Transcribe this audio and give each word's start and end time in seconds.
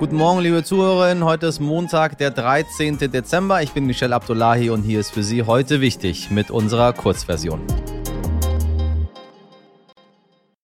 Guten 0.00 0.16
Morgen, 0.16 0.40
liebe 0.40 0.64
Zuhörerinnen. 0.64 1.24
Heute 1.24 1.48
ist 1.48 1.60
Montag, 1.60 2.16
der 2.16 2.30
13. 2.30 2.96
Dezember. 2.96 3.62
Ich 3.62 3.72
bin 3.72 3.84
Michelle 3.84 4.14
Abdullahi 4.14 4.70
und 4.70 4.82
hier 4.82 4.98
ist 4.98 5.10
für 5.10 5.22
Sie 5.22 5.42
heute 5.42 5.82
wichtig 5.82 6.30
mit 6.30 6.50
unserer 6.50 6.94
Kurzversion. 6.94 7.60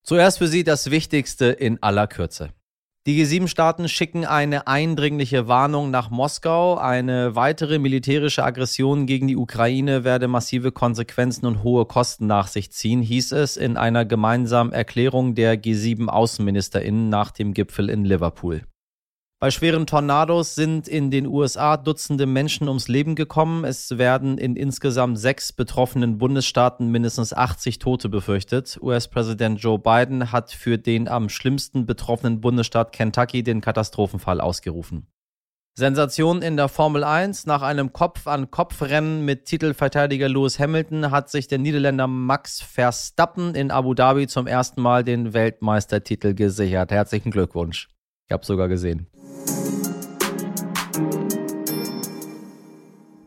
Zuerst 0.01 0.39
für 0.39 0.47
Sie 0.47 0.63
das 0.63 0.89
Wichtigste 0.89 1.45
in 1.45 1.83
aller 1.83 2.07
Kürze. 2.07 2.49
Die 3.05 3.23
G7-Staaten 3.23 3.87
schicken 3.87 4.25
eine 4.25 4.65
eindringliche 4.65 5.47
Warnung 5.47 5.91
nach 5.91 6.09
Moskau. 6.09 6.75
Eine 6.79 7.35
weitere 7.35 7.77
militärische 7.77 8.43
Aggression 8.43 9.05
gegen 9.05 9.27
die 9.27 9.37
Ukraine 9.37 10.03
werde 10.03 10.27
massive 10.27 10.71
Konsequenzen 10.71 11.45
und 11.45 11.61
hohe 11.61 11.85
Kosten 11.85 12.25
nach 12.25 12.47
sich 12.47 12.71
ziehen, 12.71 13.03
hieß 13.03 13.33
es 13.33 13.55
in 13.55 13.77
einer 13.77 14.03
gemeinsamen 14.03 14.73
Erklärung 14.73 15.35
der 15.35 15.61
G7-Außenministerinnen 15.61 17.09
nach 17.09 17.29
dem 17.29 17.53
Gipfel 17.53 17.91
in 17.91 18.03
Liverpool. 18.03 18.63
Bei 19.39 19.51
schweren 19.51 19.85
Tornados 19.85 20.55
sind 20.55 20.87
in 20.87 21.11
den 21.11 21.27
USA 21.27 21.77
Dutzende 21.77 22.25
Menschen 22.25 22.67
ums 22.67 22.87
Leben 22.87 23.13
gekommen. 23.13 23.65
Es 23.65 23.99
werden 23.99 24.39
in 24.39 24.55
insgesamt 24.55 25.19
sechs 25.19 25.53
betroffenen 25.53 26.17
Bundesstaaten 26.17 26.89
mindestens 26.89 27.33
80 27.33 27.77
Tote 27.77 28.09
befürchtet. 28.09 28.79
US-Präsident 28.81 29.61
Joe 29.61 29.77
Biden 29.77 30.31
hat 30.31 30.51
für 30.51 30.79
den 30.79 31.07
am 31.07 31.29
schlimmsten 31.29 31.85
betroffenen 31.85 32.41
Bundesstaat 32.41 32.91
Kentucky 32.93 33.43
den 33.43 33.61
Katastrophenfall 33.61 34.41
ausgerufen. 34.41 35.05
Sensation 35.75 36.41
in 36.41 36.57
der 36.57 36.67
Formel 36.67 37.03
1. 37.03 37.45
Nach 37.45 37.61
einem 37.61 37.93
Kopf-an-Kopf-Rennen 37.93 39.23
mit 39.23 39.45
Titelverteidiger 39.45 40.29
Lewis 40.29 40.57
Hamilton 40.57 41.11
hat 41.11 41.29
sich 41.29 41.47
der 41.47 41.59
Niederländer 41.59 42.07
Max 42.07 42.59
Verstappen 42.59 43.53
in 43.53 43.69
Abu 43.69 43.93
Dhabi 43.93 44.25
zum 44.25 44.47
ersten 44.47 44.81
Mal 44.81 45.03
den 45.03 45.35
Weltmeistertitel 45.35 46.33
gesichert. 46.33 46.89
Herzlichen 46.89 47.29
Glückwunsch. 47.29 47.87
Ich 48.25 48.33
habe 48.33 48.43
sogar 48.43 48.67
gesehen. 48.67 49.07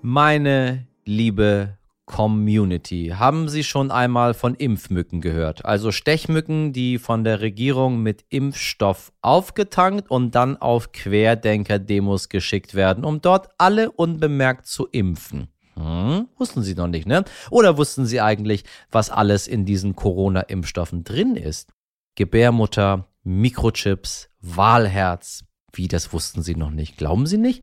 Meine 0.03 0.87
liebe 1.05 1.77
Community, 2.07 3.13
haben 3.15 3.51
Sie 3.51 3.63
schon 3.63 3.91
einmal 3.91 4.33
von 4.33 4.55
Impfmücken 4.55 5.21
gehört? 5.21 5.67
Also 5.67 5.93
Stechmücken, 5.93 6.73
die 6.73 6.99
von 6.99 7.23
der 7.23 7.41
Regierung 7.43 8.03
mit 8.03 8.25
Impfstoff 8.31 9.13
aufgetankt 9.21 10.11
und 10.11 10.35
dann 10.35 10.57
auf 10.57 10.93
Querdenker-Demos 10.93 12.31
geschickt 12.31 12.75
werden, 12.75 13.05
um 13.05 13.21
dort 13.21 13.51
alle 13.59 13.93
unbemerkt 13.93 14.67
zu 14.67 14.87
impfen. 14.87 15.49
Hm, 15.75 16.29
wussten 16.39 16.63
Sie 16.63 16.75
noch 16.75 16.89
nicht, 16.89 17.07
ne? 17.07 17.25
Oder 17.51 17.77
wussten 17.77 18.07
Sie 18.07 18.23
eigentlich, 18.23 18.65
was 18.91 19.11
alles 19.11 19.47
in 19.47 19.67
diesen 19.67 19.95
Corona-Impfstoffen 19.97 21.05
drin 21.05 21.37
ist? 21.37 21.73
Gebärmutter, 22.17 23.07
Mikrochips, 23.23 24.31
Wahlherz. 24.41 25.45
Wie, 25.73 25.89
das 25.89 26.13
wussten 26.15 26.43
Sie 26.43 26.57
noch 26.57 26.71
nicht? 26.71 26.97
Glauben 26.97 27.27
Sie 27.27 27.39
nicht? 27.39 27.61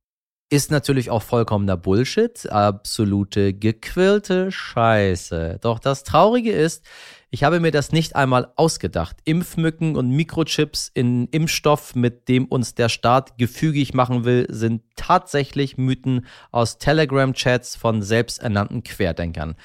Ist 0.49 0.71
natürlich 0.71 1.09
auch 1.09 1.23
vollkommener 1.23 1.75
Bullshit, 1.75 2.49
absolute 2.49 3.53
gequillte 3.53 4.49
Scheiße. 4.49 5.57
Doch 5.59 5.77
das 5.77 6.03
Traurige 6.03 6.53
ist, 6.53 6.85
ich 7.29 7.43
habe 7.43 7.59
mir 7.59 7.71
das 7.71 7.91
nicht 7.91 8.15
einmal 8.15 8.53
ausgedacht. 8.55 9.17
Impfmücken 9.25 9.97
und 9.97 10.09
Mikrochips 10.09 10.89
in 10.93 11.27
Impfstoff, 11.31 11.95
mit 11.95 12.29
dem 12.29 12.45
uns 12.45 12.75
der 12.75 12.87
Staat 12.87 13.37
gefügig 13.37 13.93
machen 13.93 14.23
will, 14.23 14.47
sind 14.49 14.83
tatsächlich 14.95 15.77
Mythen 15.77 16.25
aus 16.53 16.77
Telegram-Chats 16.77 17.75
von 17.75 18.01
selbsternannten 18.01 18.83
Querdenkern. 18.83 19.57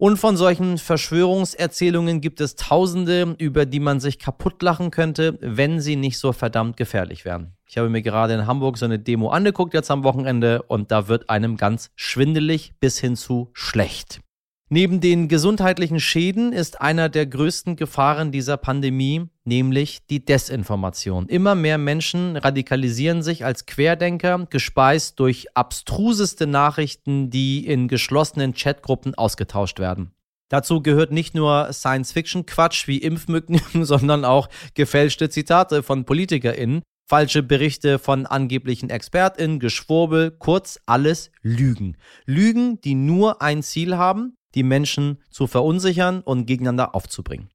Und 0.00 0.16
von 0.16 0.36
solchen 0.36 0.78
Verschwörungserzählungen 0.78 2.20
gibt 2.20 2.40
es 2.40 2.54
Tausende, 2.54 3.34
über 3.38 3.66
die 3.66 3.80
man 3.80 3.98
sich 3.98 4.20
kaputtlachen 4.20 4.92
könnte, 4.92 5.36
wenn 5.40 5.80
sie 5.80 5.96
nicht 5.96 6.18
so 6.18 6.32
verdammt 6.32 6.76
gefährlich 6.76 7.24
wären. 7.24 7.54
Ich 7.66 7.78
habe 7.78 7.88
mir 7.88 8.00
gerade 8.00 8.34
in 8.34 8.46
Hamburg 8.46 8.78
so 8.78 8.84
eine 8.84 9.00
Demo 9.00 9.30
angeguckt 9.30 9.74
jetzt 9.74 9.90
am 9.90 10.04
Wochenende 10.04 10.62
und 10.62 10.92
da 10.92 11.08
wird 11.08 11.28
einem 11.28 11.56
ganz 11.56 11.90
schwindelig 11.96 12.74
bis 12.78 13.00
hin 13.00 13.16
zu 13.16 13.50
schlecht. 13.52 14.20
Neben 14.70 15.00
den 15.00 15.26
gesundheitlichen 15.26 15.98
Schäden 15.98 16.52
ist 16.52 16.80
einer 16.80 17.08
der 17.08 17.26
größten 17.26 17.74
Gefahren 17.74 18.30
dieser 18.30 18.56
Pandemie 18.56 19.26
nämlich 19.48 20.06
die 20.08 20.24
Desinformation. 20.24 21.26
Immer 21.26 21.54
mehr 21.54 21.78
Menschen 21.78 22.36
radikalisieren 22.36 23.22
sich 23.22 23.44
als 23.44 23.66
Querdenker, 23.66 24.46
gespeist 24.48 25.18
durch 25.18 25.46
abstruseste 25.54 26.46
Nachrichten, 26.46 27.30
die 27.30 27.66
in 27.66 27.88
geschlossenen 27.88 28.54
Chatgruppen 28.54 29.14
ausgetauscht 29.16 29.80
werden. 29.80 30.12
Dazu 30.48 30.80
gehört 30.82 31.12
nicht 31.12 31.34
nur 31.34 31.72
Science-Fiction-Quatsch 31.72 32.86
wie 32.86 32.98
Impfmücken, 32.98 33.60
sondern 33.84 34.24
auch 34.24 34.48
gefälschte 34.74 35.28
Zitate 35.28 35.82
von 35.82 36.04
PolitikerInnen, 36.04 36.82
falsche 37.06 37.42
Berichte 37.42 37.98
von 37.98 38.26
angeblichen 38.26 38.90
ExpertInnen, 38.90 39.58
Geschwurbel, 39.60 40.30
kurz 40.30 40.78
alles 40.86 41.30
Lügen. 41.42 41.96
Lügen, 42.24 42.80
die 42.80 42.94
nur 42.94 43.42
ein 43.42 43.62
Ziel 43.62 43.96
haben, 43.96 44.36
die 44.54 44.62
Menschen 44.62 45.22
zu 45.30 45.46
verunsichern 45.46 46.20
und 46.20 46.46
gegeneinander 46.46 46.94
aufzubringen. 46.94 47.50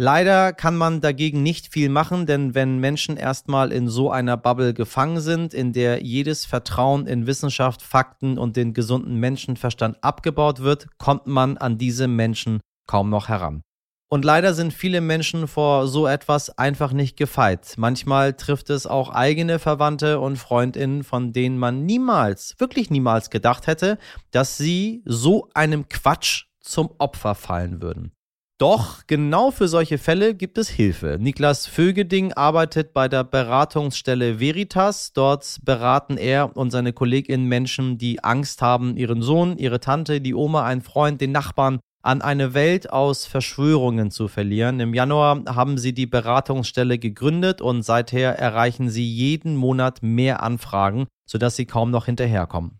Leider 0.00 0.52
kann 0.52 0.76
man 0.76 1.00
dagegen 1.00 1.42
nicht 1.42 1.72
viel 1.72 1.88
machen, 1.88 2.24
denn 2.24 2.54
wenn 2.54 2.78
Menschen 2.78 3.16
erstmal 3.16 3.72
in 3.72 3.88
so 3.88 4.12
einer 4.12 4.36
Bubble 4.36 4.72
gefangen 4.72 5.18
sind, 5.20 5.52
in 5.52 5.72
der 5.72 6.04
jedes 6.04 6.46
Vertrauen 6.46 7.08
in 7.08 7.26
Wissenschaft, 7.26 7.82
Fakten 7.82 8.38
und 8.38 8.56
den 8.56 8.74
gesunden 8.74 9.16
Menschenverstand 9.16 9.96
abgebaut 10.04 10.60
wird, 10.60 10.86
kommt 10.98 11.26
man 11.26 11.58
an 11.58 11.78
diese 11.78 12.06
Menschen 12.06 12.60
kaum 12.86 13.10
noch 13.10 13.28
heran. 13.28 13.62
Und 14.08 14.24
leider 14.24 14.54
sind 14.54 14.72
viele 14.72 15.00
Menschen 15.00 15.48
vor 15.48 15.88
so 15.88 16.06
etwas 16.06 16.56
einfach 16.56 16.92
nicht 16.92 17.16
gefeit. 17.16 17.74
Manchmal 17.76 18.34
trifft 18.34 18.70
es 18.70 18.86
auch 18.86 19.10
eigene 19.10 19.58
Verwandte 19.58 20.20
und 20.20 20.36
Freundinnen, 20.36 21.02
von 21.02 21.32
denen 21.32 21.58
man 21.58 21.86
niemals, 21.86 22.54
wirklich 22.58 22.88
niemals 22.88 23.30
gedacht 23.30 23.66
hätte, 23.66 23.98
dass 24.30 24.56
sie 24.56 25.02
so 25.04 25.48
einem 25.54 25.88
Quatsch 25.88 26.44
zum 26.60 26.88
Opfer 26.98 27.34
fallen 27.34 27.82
würden. 27.82 28.12
Doch 28.58 29.06
genau 29.06 29.52
für 29.52 29.68
solche 29.68 29.98
Fälle 29.98 30.34
gibt 30.34 30.58
es 30.58 30.68
Hilfe. 30.68 31.16
Niklas 31.20 31.66
Vögeding 31.66 32.32
arbeitet 32.32 32.92
bei 32.92 33.06
der 33.06 33.22
Beratungsstelle 33.22 34.40
Veritas. 34.40 35.12
Dort 35.12 35.58
beraten 35.62 36.16
er 36.16 36.56
und 36.56 36.72
seine 36.72 36.92
KollegInnen 36.92 37.46
Menschen, 37.46 37.98
die 37.98 38.24
Angst 38.24 38.60
haben, 38.60 38.96
ihren 38.96 39.22
Sohn, 39.22 39.58
ihre 39.58 39.78
Tante, 39.78 40.20
die 40.20 40.34
Oma, 40.34 40.64
einen 40.64 40.82
Freund, 40.82 41.20
den 41.20 41.30
Nachbarn 41.30 41.78
an 42.02 42.20
eine 42.20 42.52
Welt 42.52 42.90
aus 42.90 43.26
Verschwörungen 43.26 44.10
zu 44.10 44.26
verlieren. 44.26 44.80
Im 44.80 44.92
Januar 44.92 45.44
haben 45.46 45.78
sie 45.78 45.92
die 45.92 46.06
Beratungsstelle 46.06 46.98
gegründet 46.98 47.60
und 47.60 47.82
seither 47.82 48.40
erreichen 48.40 48.88
sie 48.88 49.08
jeden 49.08 49.54
Monat 49.54 50.02
mehr 50.02 50.42
Anfragen, 50.42 51.06
sodass 51.26 51.54
sie 51.54 51.66
kaum 51.66 51.92
noch 51.92 52.06
hinterherkommen. 52.06 52.77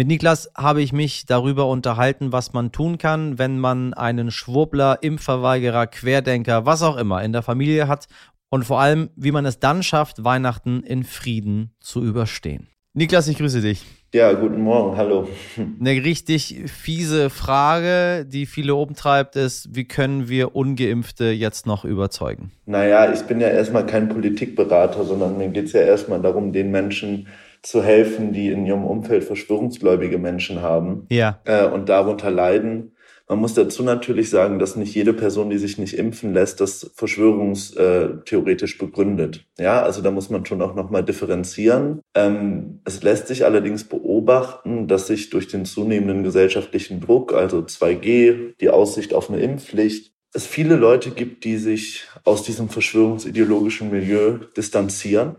Mit 0.00 0.08
Niklas 0.08 0.50
habe 0.56 0.80
ich 0.80 0.94
mich 0.94 1.26
darüber 1.26 1.66
unterhalten, 1.66 2.32
was 2.32 2.54
man 2.54 2.72
tun 2.72 2.96
kann, 2.96 3.38
wenn 3.38 3.58
man 3.58 3.92
einen 3.92 4.30
Schwurbler, 4.30 4.96
Impfverweigerer, 5.02 5.88
Querdenker, 5.88 6.64
was 6.64 6.82
auch 6.82 6.96
immer 6.96 7.22
in 7.22 7.34
der 7.34 7.42
Familie 7.42 7.86
hat 7.86 8.06
und 8.48 8.64
vor 8.64 8.80
allem, 8.80 9.10
wie 9.14 9.30
man 9.30 9.44
es 9.44 9.58
dann 9.58 9.82
schafft, 9.82 10.24
Weihnachten 10.24 10.82
in 10.84 11.04
Frieden 11.04 11.74
zu 11.80 12.02
überstehen. 12.02 12.68
Niklas, 12.94 13.28
ich 13.28 13.36
grüße 13.36 13.60
dich. 13.60 13.84
Ja, 14.14 14.32
guten 14.32 14.62
Morgen, 14.62 14.96
hallo. 14.96 15.28
Eine 15.78 16.02
richtig 16.02 16.62
fiese 16.64 17.28
Frage, 17.28 18.24
die 18.24 18.46
viele 18.46 18.76
umtreibt, 18.76 19.36
ist, 19.36 19.76
wie 19.76 19.84
können 19.84 20.30
wir 20.30 20.56
ungeimpfte 20.56 21.26
jetzt 21.26 21.66
noch 21.66 21.84
überzeugen? 21.84 22.52
Naja, 22.64 23.12
ich 23.12 23.20
bin 23.24 23.38
ja 23.38 23.48
erstmal 23.48 23.84
kein 23.84 24.08
Politikberater, 24.08 25.04
sondern 25.04 25.36
mir 25.36 25.48
geht 25.48 25.66
es 25.66 25.74
ja 25.74 25.82
erstmal 25.82 26.22
darum, 26.22 26.54
den 26.54 26.70
Menschen 26.70 27.26
zu 27.62 27.82
helfen, 27.82 28.32
die 28.32 28.48
in 28.48 28.66
ihrem 28.66 28.84
Umfeld 28.84 29.24
verschwörungsgläubige 29.24 30.18
Menschen 30.18 30.62
haben 30.62 31.06
ja. 31.10 31.40
äh, 31.44 31.66
und 31.66 31.88
darunter 31.88 32.30
leiden. 32.30 32.92
Man 33.30 33.38
muss 33.38 33.54
dazu 33.54 33.84
natürlich 33.84 34.28
sagen, 34.28 34.58
dass 34.58 34.74
nicht 34.74 34.92
jede 34.92 35.12
Person, 35.12 35.50
die 35.50 35.58
sich 35.58 35.78
nicht 35.78 35.96
impfen 35.96 36.34
lässt, 36.34 36.60
das 36.60 36.90
verschwörungstheoretisch 36.96 38.76
begründet. 38.76 39.46
Ja, 39.56 39.82
also 39.82 40.02
da 40.02 40.10
muss 40.10 40.30
man 40.30 40.44
schon 40.44 40.60
auch 40.60 40.74
nochmal 40.74 41.04
differenzieren. 41.04 42.00
Ähm, 42.16 42.80
es 42.84 43.04
lässt 43.04 43.28
sich 43.28 43.44
allerdings 43.44 43.84
beobachten, 43.84 44.88
dass 44.88 45.06
sich 45.06 45.30
durch 45.30 45.46
den 45.46 45.64
zunehmenden 45.64 46.24
gesellschaftlichen 46.24 47.00
Druck, 47.00 47.32
also 47.32 47.60
2G, 47.60 48.54
die 48.60 48.70
Aussicht 48.70 49.14
auf 49.14 49.30
eine 49.30 49.38
Impfpflicht, 49.38 50.12
es 50.32 50.46
viele 50.46 50.74
Leute 50.74 51.10
gibt, 51.10 51.44
die 51.44 51.56
sich 51.56 52.08
aus 52.24 52.42
diesem 52.42 52.68
verschwörungsideologischen 52.68 53.90
Milieu 53.90 54.38
distanzieren 54.56 55.36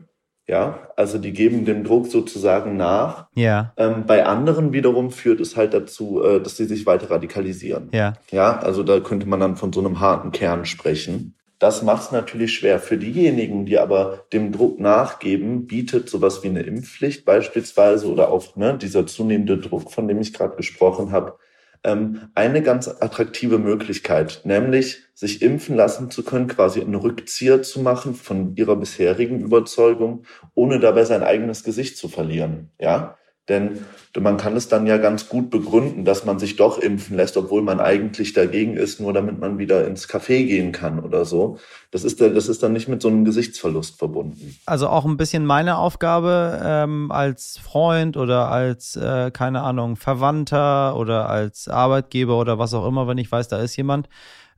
ja, 0.51 0.89
also 0.97 1.17
die 1.17 1.31
geben 1.31 1.63
dem 1.63 1.85
Druck 1.85 2.07
sozusagen 2.07 2.75
nach. 2.75 3.27
Ja. 3.35 3.71
Ähm, 3.77 4.03
bei 4.05 4.25
anderen 4.25 4.73
wiederum 4.73 5.09
führt 5.09 5.39
es 5.39 5.55
halt 5.55 5.73
dazu, 5.73 6.21
äh, 6.21 6.41
dass 6.41 6.57
sie 6.57 6.65
sich 6.65 6.85
weiter 6.85 7.09
radikalisieren. 7.09 7.87
Ja. 7.93 8.15
Ja, 8.31 8.59
also 8.59 8.83
da 8.83 8.99
könnte 8.99 9.29
man 9.29 9.39
dann 9.39 9.55
von 9.55 9.71
so 9.71 9.79
einem 9.79 10.01
harten 10.01 10.33
Kern 10.33 10.65
sprechen. 10.65 11.35
Das 11.57 11.83
macht 11.83 12.01
es 12.01 12.11
natürlich 12.11 12.53
schwer. 12.53 12.79
Für 12.79 12.97
diejenigen, 12.97 13.65
die 13.65 13.79
aber 13.79 14.25
dem 14.33 14.51
Druck 14.51 14.77
nachgeben, 14.77 15.67
bietet 15.67 16.09
sowas 16.09 16.43
wie 16.43 16.49
eine 16.49 16.63
Impfpflicht 16.63 17.23
beispielsweise 17.23 18.11
oder 18.11 18.29
auch 18.29 18.57
ne, 18.57 18.77
dieser 18.77 19.07
zunehmende 19.07 19.57
Druck, 19.57 19.89
von 19.89 20.09
dem 20.09 20.19
ich 20.19 20.33
gerade 20.33 20.57
gesprochen 20.57 21.13
habe, 21.13 21.37
ähm, 21.83 22.29
eine 22.35 22.61
ganz 22.61 22.87
attraktive 22.87 23.57
Möglichkeit, 23.57 24.41
nämlich 24.43 25.03
sich 25.13 25.41
impfen 25.41 25.75
lassen 25.75 26.11
zu 26.11 26.23
können, 26.23 26.47
quasi 26.47 26.81
einen 26.81 26.95
Rückzieher 26.95 27.61
zu 27.63 27.81
machen 27.81 28.15
von 28.15 28.55
ihrer 28.55 28.75
bisherigen 28.75 29.39
Überzeugung, 29.41 30.25
ohne 30.53 30.79
dabei 30.79 31.05
sein 31.05 31.23
eigenes 31.23 31.63
Gesicht 31.63 31.97
zu 31.97 32.07
verlieren. 32.07 32.71
Ja, 32.79 33.17
denn 33.51 33.85
man 34.19 34.35
kann 34.35 34.57
es 34.57 34.67
dann 34.67 34.87
ja 34.87 34.97
ganz 34.97 35.29
gut 35.29 35.49
begründen, 35.49 36.03
dass 36.03 36.25
man 36.25 36.37
sich 36.37 36.57
doch 36.57 36.77
impfen 36.77 37.15
lässt, 37.15 37.37
obwohl 37.37 37.61
man 37.61 37.79
eigentlich 37.79 38.33
dagegen 38.33 38.75
ist, 38.75 38.99
nur 38.99 39.13
damit 39.13 39.39
man 39.39 39.57
wieder 39.57 39.87
ins 39.87 40.09
Café 40.09 40.45
gehen 40.45 40.73
kann 40.73 40.99
oder 40.99 41.23
so. 41.23 41.59
Das 41.91 42.03
ist, 42.03 42.19
das 42.19 42.49
ist 42.49 42.61
dann 42.61 42.73
nicht 42.73 42.89
mit 42.89 43.01
so 43.01 43.07
einem 43.07 43.23
Gesichtsverlust 43.23 43.97
verbunden. 43.97 44.57
Also 44.65 44.89
auch 44.89 45.05
ein 45.05 45.15
bisschen 45.15 45.45
meine 45.45 45.77
Aufgabe 45.77 46.59
ähm, 46.61 47.09
als 47.11 47.57
Freund 47.57 48.17
oder 48.17 48.51
als, 48.51 48.97
äh, 48.97 49.31
keine 49.31 49.61
Ahnung, 49.61 49.95
Verwandter 49.95 50.97
oder 50.97 51.29
als 51.29 51.69
Arbeitgeber 51.69 52.37
oder 52.37 52.59
was 52.59 52.73
auch 52.73 52.85
immer, 52.85 53.07
wenn 53.07 53.17
ich 53.17 53.31
weiß, 53.31 53.47
da 53.47 53.61
ist 53.61 53.77
jemand, 53.77 54.09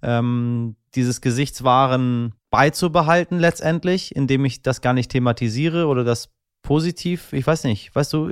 ähm, 0.02 0.76
dieses 0.96 1.22
Gesichtswaren 1.22 2.34
beizubehalten 2.50 3.40
letztendlich, 3.40 4.16
indem 4.16 4.46
ich 4.46 4.64
das 4.64 4.82
gar 4.82 4.94
nicht 4.94 5.12
thematisiere 5.12 5.88
oder 5.88 6.04
das 6.04 6.30
positiv, 6.64 7.34
ich 7.34 7.46
weiß 7.46 7.66
nicht, 7.66 7.94
weißt 7.94 8.14
du, 8.14 8.32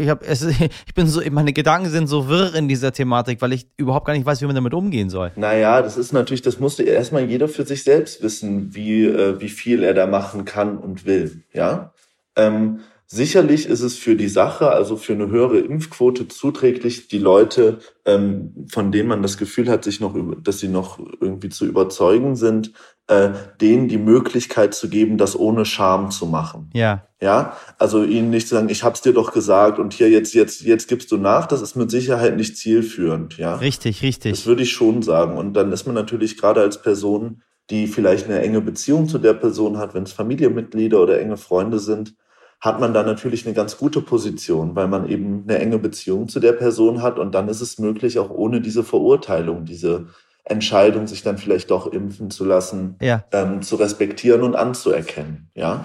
ich 0.00 0.08
habe 0.08 0.26
es 0.26 0.42
ich 0.86 0.94
bin 0.94 1.06
so 1.06 1.22
meine 1.30 1.52
Gedanken 1.52 1.88
sind 1.88 2.08
so 2.08 2.28
wirr 2.28 2.54
in 2.54 2.68
dieser 2.68 2.92
Thematik, 2.92 3.40
weil 3.40 3.52
ich 3.52 3.68
überhaupt 3.76 4.06
gar 4.06 4.12
nicht 4.12 4.26
weiß, 4.26 4.42
wie 4.42 4.46
man 4.46 4.56
damit 4.56 4.74
umgehen 4.74 5.08
soll. 5.08 5.32
Naja, 5.36 5.80
das 5.80 5.96
ist 5.96 6.12
natürlich, 6.12 6.42
das 6.42 6.58
musste 6.58 6.82
erstmal 6.82 7.24
jeder 7.24 7.48
für 7.48 7.64
sich 7.64 7.84
selbst 7.84 8.22
wissen, 8.22 8.74
wie 8.74 9.04
äh, 9.04 9.40
wie 9.40 9.48
viel 9.48 9.82
er 9.84 9.94
da 9.94 10.06
machen 10.06 10.44
kann 10.44 10.76
und 10.76 11.06
will, 11.06 11.44
ja? 11.52 11.94
Ähm, 12.36 12.80
Sicherlich 13.12 13.66
ist 13.66 13.80
es 13.80 13.96
für 13.96 14.14
die 14.14 14.28
Sache, 14.28 14.70
also 14.70 14.96
für 14.96 15.14
eine 15.14 15.26
höhere 15.26 15.58
Impfquote 15.58 16.28
zuträglich, 16.28 17.08
die 17.08 17.18
Leute, 17.18 17.80
ähm, 18.04 18.66
von 18.70 18.92
denen 18.92 19.08
man 19.08 19.20
das 19.20 19.36
Gefühl 19.36 19.68
hat, 19.68 19.82
sich 19.82 19.98
noch, 19.98 20.14
dass 20.44 20.60
sie 20.60 20.68
noch 20.68 21.00
irgendwie 21.20 21.48
zu 21.48 21.66
überzeugen 21.66 22.36
sind, 22.36 22.72
äh, 23.08 23.30
denen 23.60 23.88
die 23.88 23.98
Möglichkeit 23.98 24.74
zu 24.74 24.88
geben, 24.88 25.18
das 25.18 25.36
ohne 25.36 25.64
Scham 25.64 26.12
zu 26.12 26.26
machen. 26.26 26.70
Ja. 26.72 27.04
Ja, 27.20 27.56
also 27.78 28.04
ihnen 28.04 28.30
nicht 28.30 28.46
zu 28.46 28.54
sagen, 28.54 28.68
ich 28.68 28.84
hab's 28.84 29.00
dir 29.00 29.12
doch 29.12 29.32
gesagt 29.32 29.80
und 29.80 29.92
hier 29.92 30.08
jetzt 30.08 30.32
jetzt 30.32 30.60
jetzt 30.60 30.86
gibst 30.86 31.10
du 31.10 31.16
nach, 31.16 31.46
das 31.46 31.62
ist 31.62 31.74
mit 31.74 31.90
Sicherheit 31.90 32.36
nicht 32.36 32.56
zielführend, 32.56 33.38
ja. 33.38 33.56
Richtig, 33.56 34.02
richtig. 34.02 34.30
Das 34.30 34.46
würde 34.46 34.62
ich 34.62 34.70
schon 34.70 35.02
sagen 35.02 35.36
und 35.36 35.54
dann 35.54 35.72
ist 35.72 35.84
man 35.84 35.96
natürlich 35.96 36.38
gerade 36.38 36.60
als 36.60 36.80
Person, 36.80 37.42
die 37.70 37.88
vielleicht 37.88 38.26
eine 38.26 38.38
enge 38.38 38.60
Beziehung 38.60 39.08
zu 39.08 39.18
der 39.18 39.34
Person 39.34 39.78
hat, 39.78 39.94
wenn 39.94 40.04
es 40.04 40.12
Familienmitglieder 40.12 41.02
oder 41.02 41.20
enge 41.20 41.36
Freunde 41.36 41.80
sind, 41.80 42.14
hat 42.60 42.78
man 42.78 42.92
da 42.92 43.02
natürlich 43.02 43.46
eine 43.46 43.54
ganz 43.54 43.78
gute 43.78 44.02
Position, 44.02 44.76
weil 44.76 44.86
man 44.86 45.08
eben 45.08 45.44
eine 45.48 45.58
enge 45.58 45.78
Beziehung 45.78 46.28
zu 46.28 46.40
der 46.40 46.52
Person 46.52 47.02
hat 47.02 47.18
und 47.18 47.34
dann 47.34 47.48
ist 47.48 47.60
es 47.60 47.78
möglich, 47.78 48.18
auch 48.18 48.30
ohne 48.30 48.60
diese 48.60 48.84
Verurteilung, 48.84 49.64
diese 49.64 50.08
Entscheidung, 50.44 51.06
sich 51.06 51.22
dann 51.22 51.38
vielleicht 51.38 51.70
doch 51.70 51.86
impfen 51.86 52.30
zu 52.30 52.44
lassen, 52.44 52.96
ja. 53.00 53.24
ähm, 53.32 53.62
zu 53.62 53.76
respektieren 53.76 54.42
und 54.42 54.56
anzuerkennen, 54.56 55.50
ja. 55.54 55.84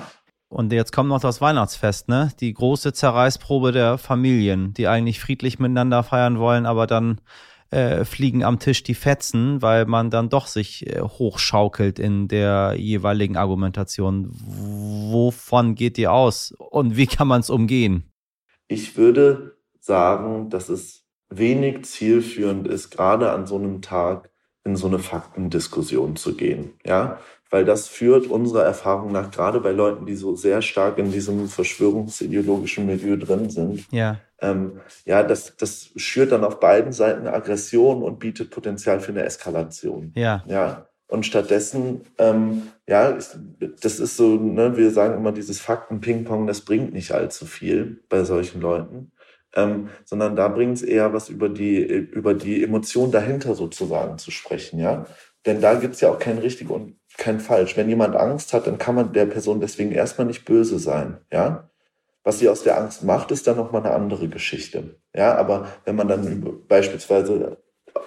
Und 0.50 0.72
jetzt 0.72 0.94
kommt 0.94 1.10
noch 1.10 1.20
das 1.20 1.42
Weihnachtsfest, 1.42 2.08
ne? 2.08 2.32
Die 2.40 2.54
große 2.54 2.94
Zerreißprobe 2.94 3.72
der 3.72 3.98
Familien, 3.98 4.74
die 4.74 4.88
eigentlich 4.88 5.20
friedlich 5.20 5.60
miteinander 5.60 6.04
feiern 6.04 6.40
wollen, 6.40 6.66
aber 6.66 6.88
dann 6.88 7.20
äh, 7.76 8.06
fliegen 8.06 8.44
am 8.44 8.58
Tisch 8.58 8.84
die 8.84 8.96
Fetzen, 8.96 9.62
weil 9.62 9.86
man 9.86 10.10
dann 10.10 10.30
doch 10.30 10.48
sich 10.48 10.88
äh, 10.88 11.02
hochschaukelt 11.02 12.00
in 12.00 12.30
der 12.30 12.76
jeweiligen 12.78 13.36
Argumentation. 13.36 14.32
Wovon 14.32 15.76
geht 15.76 15.98
ihr 15.98 16.14
aus 16.14 16.54
und 16.58 16.96
wie 16.96 17.06
kann 17.06 17.28
man 17.28 17.42
es 17.42 17.50
umgehen? 17.50 18.12
Ich 18.70 18.96
würde 18.96 19.58
sagen, 19.80 20.50
dass 20.50 20.70
es 20.70 21.04
wenig 21.30 21.84
zielführend 21.84 22.66
ist, 22.68 22.92
gerade 22.92 23.32
an 23.32 23.46
so 23.46 23.58
einem 23.58 23.82
Tag 23.82 24.32
in 24.64 24.78
so 24.78 24.88
eine 24.88 25.00
Faktendiskussion 25.00 26.16
zu 26.16 26.36
gehen. 26.36 26.74
Ja, 26.86 27.20
weil 27.50 27.66
das 27.66 27.88
führt 27.88 28.28
unserer 28.28 28.64
Erfahrung 28.64 29.12
nach, 29.12 29.32
gerade 29.32 29.60
bei 29.60 29.72
Leuten, 29.72 30.06
die 30.06 30.16
so 30.16 30.36
sehr 30.36 30.62
stark 30.62 30.98
in 30.98 31.12
diesem 31.12 31.48
verschwörungsideologischen 31.48 32.86
Milieu 32.86 33.18
drin 33.18 33.50
sind, 33.50 33.86
ja, 33.92 34.18
ähm, 34.42 34.82
ja 35.06 35.24
das, 35.24 35.56
das 35.58 35.92
schürt 35.96 36.32
dann 36.32 36.44
auf 36.44 36.60
beiden 36.60 36.92
Seiten 36.92 37.28
Aggression 37.28 38.04
und 38.04 38.20
bietet 38.20 38.52
Potenzial 38.52 39.00
für 39.00 39.12
eine 39.12 39.24
Eskalation. 39.24 40.12
Ja. 40.16 40.44
Ja. 40.48 40.88
Und 41.08 41.26
stattdessen, 41.26 42.02
ähm, 42.18 42.64
ja, 42.88 43.12
das 43.12 44.00
ist 44.00 44.18
so, 44.18 44.38
ne, 44.38 44.76
wir 44.76 44.90
sagen 44.90 45.16
immer, 45.16 45.32
dieses 45.32 45.60
Fakten-Ping-Pong, 45.62 46.48
das 46.48 46.62
bringt 46.62 46.94
nicht 46.94 47.12
allzu 47.12 47.46
viel 47.46 48.04
bei 48.10 48.24
solchen 48.24 48.60
Leuten. 48.60 49.12
Ähm, 49.56 49.90
sondern 50.04 50.36
da 50.36 50.50
bringt 50.50 50.78
es 50.78 50.82
eher 50.82 51.14
was 51.14 51.30
über 51.30 51.48
die, 51.48 51.80
über 51.80 52.34
die 52.34 52.62
Emotion 52.64 53.12
dahinter 53.12 53.56
sozusagen 53.56 54.18
zu 54.18 54.32
sprechen, 54.32 54.80
ja. 54.80 55.06
Denn 55.46 55.62
da 55.62 55.76
gibt's 55.76 56.02
ja 56.02 56.10
auch 56.10 56.20
kein 56.20 56.40
richtig 56.40 56.70
und 56.70 56.98
kein 57.18 57.40
falsch. 57.40 57.78
Wenn 57.78 57.88
jemand 57.88 58.16
Angst 58.16 58.52
hat, 58.54 58.68
dann 58.68 58.78
kann 58.78 58.96
man 58.96 59.14
der 59.14 59.28
Person 59.28 59.62
deswegen 59.62 59.92
erstmal 59.92 60.28
nicht 60.28 60.44
böse 60.44 60.80
sein, 60.80 61.20
ja. 61.32 61.70
Was 62.26 62.40
sie 62.40 62.50
aus 62.50 62.64
der 62.64 62.78
Angst 62.78 63.04
macht, 63.04 63.30
ist 63.30 63.46
dann 63.46 63.56
nochmal 63.56 63.86
eine 63.86 63.94
andere 63.94 64.28
Geschichte. 64.28 65.00
Ja, 65.16 65.36
aber 65.36 65.68
wenn 65.86 65.96
man 65.96 66.08
dann 66.08 66.64
beispielsweise 66.68 67.58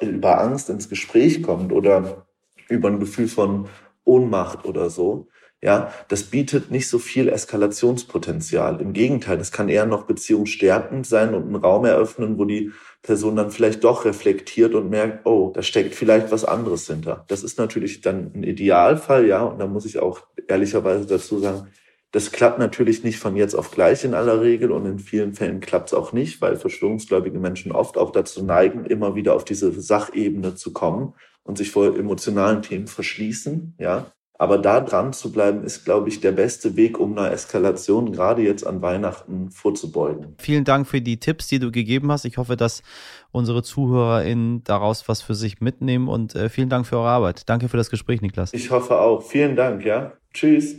über 0.00 0.40
Angst 0.40 0.68
ins 0.68 0.88
Gespräch 0.88 1.42
kommt 1.42 1.72
oder 1.72 2.26
über 2.68 2.88
ein 2.88 2.98
Gefühl 2.98 3.28
von 3.28 3.68
Ohnmacht 4.04 4.64
oder 4.64 4.90
so, 4.90 5.28
ja, 5.60 5.92
das 6.08 6.24
bietet 6.24 6.70
nicht 6.70 6.88
so 6.88 6.98
viel 6.98 7.28
Eskalationspotenzial. 7.28 8.80
Im 8.80 8.92
Gegenteil, 8.92 9.38
das 9.38 9.52
kann 9.52 9.68
eher 9.68 9.86
noch 9.86 10.04
beziehungsstärkend 10.04 11.06
sein 11.06 11.34
und 11.34 11.44
einen 11.44 11.56
Raum 11.56 11.84
eröffnen, 11.84 12.38
wo 12.38 12.44
die 12.44 12.72
Person 13.02 13.36
dann 13.36 13.50
vielleicht 13.50 13.84
doch 13.84 14.04
reflektiert 14.04 14.74
und 14.74 14.90
merkt, 14.90 15.26
oh, 15.26 15.52
da 15.54 15.62
steckt 15.62 15.94
vielleicht 15.94 16.30
was 16.32 16.44
anderes 16.44 16.86
hinter. 16.86 17.24
Das 17.28 17.42
ist 17.42 17.58
natürlich 17.58 18.00
dann 18.00 18.32
ein 18.34 18.42
Idealfall, 18.42 19.26
ja, 19.26 19.42
und 19.42 19.58
da 19.58 19.66
muss 19.66 19.84
ich 19.84 20.00
auch 20.00 20.20
ehrlicherweise 20.48 21.06
dazu 21.06 21.38
sagen, 21.38 21.68
das 22.10 22.32
klappt 22.32 22.58
natürlich 22.58 23.04
nicht 23.04 23.18
von 23.18 23.36
jetzt 23.36 23.54
auf 23.54 23.70
gleich 23.70 24.04
in 24.04 24.14
aller 24.14 24.40
Regel 24.40 24.70
und 24.72 24.86
in 24.86 24.98
vielen 24.98 25.34
Fällen 25.34 25.60
klappt 25.60 25.88
es 25.88 25.94
auch 25.94 26.12
nicht, 26.12 26.40
weil 26.40 26.56
verschwörungsgläubige 26.56 27.38
Menschen 27.38 27.70
oft 27.72 27.98
auch 27.98 28.12
dazu 28.12 28.42
neigen, 28.42 28.86
immer 28.86 29.14
wieder 29.14 29.34
auf 29.34 29.44
diese 29.44 29.78
Sachebene 29.78 30.54
zu 30.54 30.72
kommen 30.72 31.14
und 31.42 31.58
sich 31.58 31.70
vor 31.70 31.96
emotionalen 31.96 32.62
Themen 32.62 32.86
verschließen, 32.86 33.74
ja. 33.78 34.12
Aber 34.40 34.56
da 34.56 34.80
dran 34.80 35.12
zu 35.12 35.32
bleiben, 35.32 35.64
ist, 35.64 35.84
glaube 35.84 36.08
ich, 36.08 36.20
der 36.20 36.30
beste 36.30 36.76
Weg, 36.76 37.00
um 37.00 37.18
einer 37.18 37.32
Eskalation 37.32 38.12
gerade 38.12 38.40
jetzt 38.42 38.64
an 38.64 38.80
Weihnachten 38.82 39.50
vorzubeugen. 39.50 40.36
Vielen 40.38 40.62
Dank 40.62 40.86
für 40.86 41.00
die 41.00 41.18
Tipps, 41.18 41.48
die 41.48 41.58
du 41.58 41.72
gegeben 41.72 42.12
hast. 42.12 42.24
Ich 42.24 42.38
hoffe, 42.38 42.56
dass 42.56 42.84
unsere 43.32 43.64
ZuhörerInnen 43.64 44.62
daraus 44.62 45.08
was 45.08 45.22
für 45.22 45.34
sich 45.34 45.60
mitnehmen 45.60 46.06
und 46.06 46.36
äh, 46.36 46.48
vielen 46.48 46.68
Dank 46.68 46.86
für 46.86 46.98
eure 46.98 47.08
Arbeit. 47.08 47.48
Danke 47.48 47.68
für 47.68 47.76
das 47.76 47.90
Gespräch, 47.90 48.20
Niklas. 48.20 48.54
Ich 48.54 48.70
hoffe 48.70 49.00
auch. 49.00 49.22
Vielen 49.22 49.56
Dank, 49.56 49.84
ja. 49.84 50.12
Tschüss. 50.32 50.76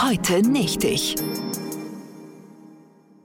Heute 0.00 0.48
nicht 0.48 0.84
ich. 0.84 1.16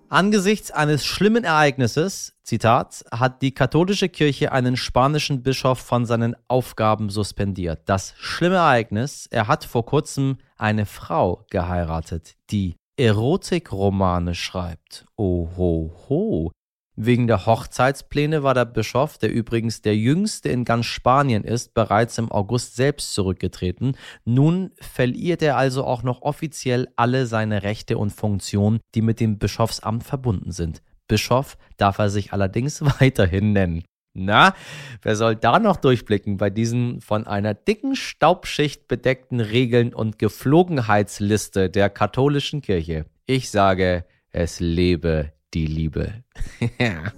Angesichts 0.10 0.72
eines 0.72 1.06
schlimmen 1.06 1.44
Ereignisses, 1.44 2.34
Zitat, 2.42 3.06
hat 3.12 3.44
die 3.44 3.54
katholische 3.54 4.10
Kirche 4.10 4.52
einen 4.52 4.76
spanischen 4.76 5.44
Bischof 5.44 5.78
von 5.78 6.08
seinen 6.08 6.36
Aufgaben 6.48 7.10
suspendiert. 7.10 7.82
Das 7.86 8.16
schlimme 8.18 8.56
Ereignis, 8.56 9.28
er 9.30 9.48
hat 9.48 9.66
vor 9.66 9.86
kurzem 9.86 10.38
eine 10.58 10.88
Frau 10.88 11.46
geheiratet, 11.52 12.38
die 12.50 12.76
Erotikromane 12.98 14.34
schreibt. 14.34 15.06
Ohoho. 15.16 16.52
Wegen 16.96 17.26
der 17.26 17.48
Hochzeitspläne 17.48 18.44
war 18.44 18.54
der 18.54 18.66
Bischof, 18.66 19.18
der 19.18 19.32
übrigens 19.32 19.82
der 19.82 19.98
jüngste 19.98 20.50
in 20.50 20.64
ganz 20.64 20.86
Spanien 20.86 21.44
ist, 21.44 21.74
bereits 21.74 22.20
im 22.20 22.32
August 22.32 22.76
selbst 22.76 23.16
zurückgetreten. 23.16 23.98
Nun 24.26 24.72
verliert 24.80 25.42
er 25.42 25.58
also 25.58 25.86
auch 25.86 26.04
noch 26.04 26.22
offiziell 26.22 26.88
alle 26.96 27.26
seine 27.26 27.64
Rechte 27.64 27.98
und 27.98 28.12
Funktionen, 28.12 28.80
die 28.94 29.02
mit 29.02 29.20
dem 29.20 29.40
Bischofsamt 29.40 30.04
verbunden 30.04 30.52
sind. 30.52 30.84
Bischof 31.08 31.58
darf 31.78 31.98
er 31.98 32.10
sich 32.10 32.32
allerdings 32.32 32.82
weiterhin 33.00 33.54
nennen. 33.54 33.84
Na, 34.16 34.54
wer 35.02 35.16
soll 35.16 35.36
da 35.36 35.58
noch 35.58 35.78
durchblicken 35.78 36.38
bei 36.38 36.52
diesen 36.52 37.02
von 37.02 37.26
einer 37.26 37.56
dicken 37.56 37.96
Staubschicht 37.96 38.88
bedeckten 38.88 39.40
Regeln 39.40 39.92
und 39.96 40.20
Geflogenheitsliste 40.20 41.72
der 41.72 41.90
katholischen 41.90 42.62
Kirche? 42.62 43.06
Ich 43.26 43.50
sage, 43.50 44.06
es 44.30 44.60
lebe 44.60 45.34
die 45.54 45.68
Liebe. 45.68 46.24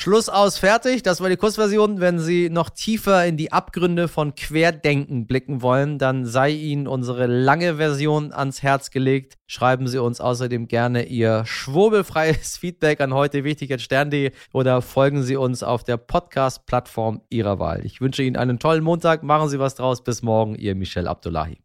Schluss 0.00 0.30
aus, 0.30 0.56
fertig. 0.56 1.02
Das 1.02 1.20
war 1.20 1.28
die 1.28 1.36
Kurzversion. 1.36 2.00
Wenn 2.00 2.18
Sie 2.20 2.48
noch 2.48 2.70
tiefer 2.70 3.26
in 3.26 3.36
die 3.36 3.52
Abgründe 3.52 4.08
von 4.08 4.34
Querdenken 4.34 5.26
blicken 5.26 5.60
wollen, 5.60 5.98
dann 5.98 6.24
sei 6.24 6.52
Ihnen 6.52 6.86
unsere 6.86 7.26
lange 7.26 7.76
Version 7.76 8.32
ans 8.32 8.62
Herz 8.62 8.90
gelegt. 8.90 9.36
Schreiben 9.46 9.86
Sie 9.88 9.98
uns 9.98 10.18
außerdem 10.18 10.68
gerne 10.68 11.04
Ihr 11.04 11.44
schwurbelfreies 11.44 12.56
Feedback 12.60 13.02
an 13.02 13.12
heute 13.12 13.44
wichtig 13.44 13.78
Stern.de 13.78 14.32
oder 14.54 14.80
folgen 14.80 15.22
Sie 15.22 15.36
uns 15.36 15.62
auf 15.62 15.84
der 15.84 15.98
Podcast-Plattform 15.98 17.20
Ihrer 17.28 17.58
Wahl. 17.58 17.84
Ich 17.84 18.00
wünsche 18.00 18.22
Ihnen 18.22 18.36
einen 18.36 18.58
tollen 18.58 18.82
Montag. 18.82 19.22
Machen 19.22 19.50
Sie 19.50 19.58
was 19.58 19.74
draus. 19.74 20.02
Bis 20.02 20.22
morgen, 20.22 20.54
Ihr 20.54 20.74
Michel 20.74 21.08
Abdullahi. 21.08 21.58